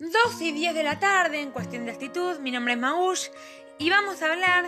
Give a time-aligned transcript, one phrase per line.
[0.00, 2.38] 2 y 10 de la tarde en cuestión de actitud.
[2.38, 3.26] Mi nombre es Maush
[3.78, 4.66] y vamos a hablar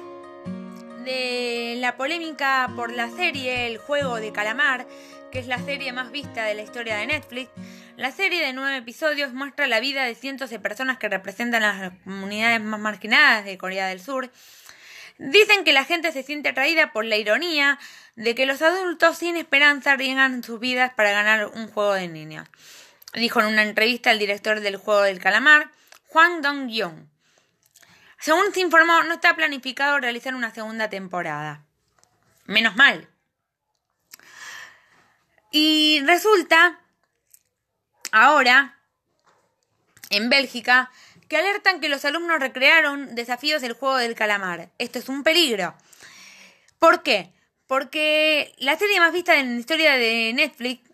[1.07, 4.87] de la polémica por la serie El juego de calamar,
[5.31, 7.51] que es la serie más vista de la historia de Netflix.
[7.97, 11.93] La serie de nueve episodios muestra la vida de cientos de personas que representan las
[12.05, 14.31] comunidades más marginadas de Corea del Sur.
[15.17, 17.79] Dicen que la gente se siente atraída por la ironía
[18.17, 22.47] de que los adultos sin esperanza arriesgan sus vidas para ganar un juego de niños
[23.21, 25.71] dijo en una entrevista el director del juego del calamar,
[26.09, 27.09] Juan Dong-yong.
[28.19, 31.65] Según se informó, no está planificado realizar una segunda temporada.
[32.47, 33.09] Menos mal.
[35.51, 36.81] Y resulta,
[38.11, 38.79] ahora,
[40.11, 40.91] en Bélgica,
[41.29, 44.71] que alertan que los alumnos recrearon desafíos del juego del calamar.
[44.79, 45.75] Esto es un peligro.
[46.79, 47.33] ¿Por qué?
[47.67, 50.92] Porque la serie más vista en la historia de Netflix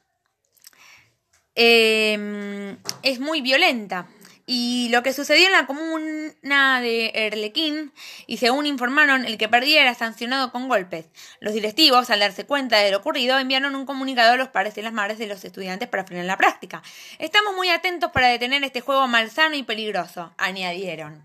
[1.60, 4.06] Em, es muy violenta.
[4.46, 7.92] Y lo que sucedió en la comuna de Erlequín,
[8.28, 11.06] y según informaron, el que perdía era sancionado con golpes.
[11.40, 14.82] Los directivos, al darse cuenta de lo ocurrido, enviaron un comunicado a los padres y
[14.82, 16.80] las madres de los estudiantes para frenar la práctica.
[17.18, 21.24] Estamos muy atentos para detener este juego malsano y peligroso, añadieron.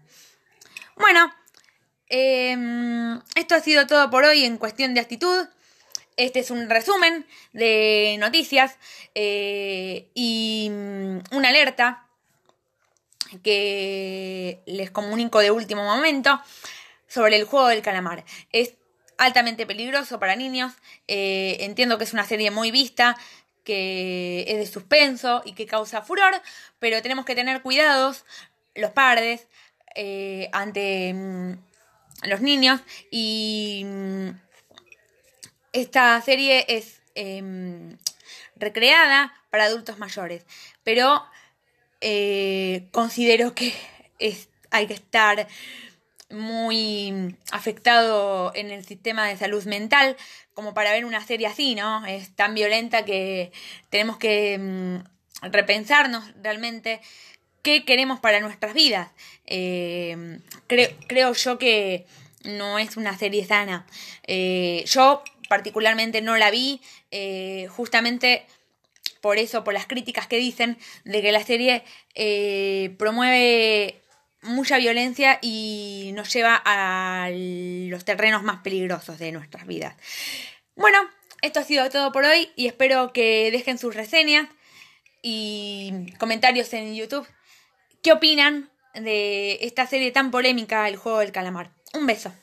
[0.98, 1.32] Bueno,
[2.10, 5.48] em, esto ha sido todo por hoy en cuestión de actitud.
[6.18, 8.78] Este es un resumen de noticias
[9.16, 12.08] eh, y mm, una alerta
[13.42, 16.40] que les comunico de último momento
[17.08, 18.24] sobre el juego del calamar.
[18.52, 18.74] Es
[19.18, 20.74] altamente peligroso para niños.
[21.08, 23.18] Eh, entiendo que es una serie muy vista,
[23.64, 26.34] que es de suspenso y que causa furor,
[26.80, 28.26] pero tenemos que tener cuidados
[28.76, 29.48] los padres
[29.96, 31.58] eh, ante mm,
[32.24, 34.30] los niños y mm,
[35.74, 37.98] esta serie es em,
[38.56, 40.46] recreada para adultos mayores,
[40.84, 41.24] pero
[42.02, 43.74] eh, considero que
[44.72, 45.48] hay que estar
[46.30, 50.18] muy afectado en el sistema de salud mental
[50.54, 52.06] como para ver una serie así, ¿no?
[52.06, 53.52] Es tan violenta que
[53.90, 55.04] tenemos que em,
[55.42, 57.02] repensarnos realmente
[57.62, 59.10] qué queremos para nuestras vidas.
[59.46, 62.06] Em, creo yo que
[62.44, 63.86] no es una serie sana.
[64.28, 66.82] Eh, yo particularmente no la vi,
[67.12, 68.44] eh, justamente
[69.22, 71.84] por eso, por las críticas que dicen de que la serie
[72.16, 74.02] eh, promueve
[74.42, 79.96] mucha violencia y nos lleva a los terrenos más peligrosos de nuestras vidas.
[80.76, 80.98] Bueno,
[81.44, 84.50] esto ha sido todo por hoy y espero que dejen sus reseñas
[85.22, 87.28] y comentarios en YouTube.
[88.02, 91.70] ¿Qué opinan de esta serie tan polémica, El juego del calamar?
[91.94, 92.34] Un beso.